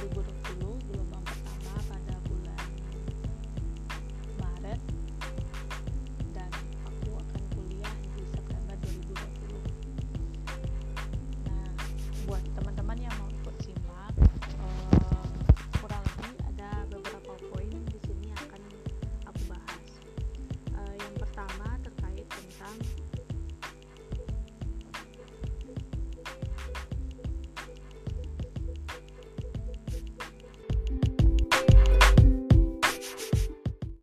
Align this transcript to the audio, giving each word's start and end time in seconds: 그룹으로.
그룹으로. 0.00 0.39